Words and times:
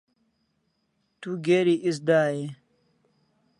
Tu 1.21 1.31
geri 1.45 1.75
is 1.89 1.97
day 2.09 2.35
e? 2.45 2.51